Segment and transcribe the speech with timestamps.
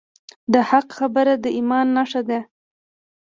[0.53, 2.39] د حق خبره د ایمان نښه ده.